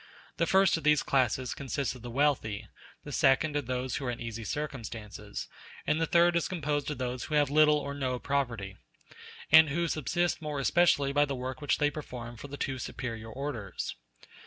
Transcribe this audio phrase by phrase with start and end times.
[0.37, 2.67] The first of these classes consists of the wealthy;
[3.03, 5.47] the second, of those who are in easy circumstances;
[5.85, 8.77] and the third is composed of those who have little or no property,
[9.51, 13.29] and who subsist more especially by the work which they perform for the two superior
[13.29, 13.95] orders.